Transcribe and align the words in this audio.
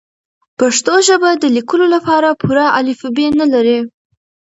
پښتو 0.59 0.93
ژبه 1.07 1.29
د 1.35 1.43
لیکلو 1.55 1.85
لپاره 1.95 2.29
پوره 2.41 2.65
الفبې 2.79 3.27
نلري. 3.39 3.79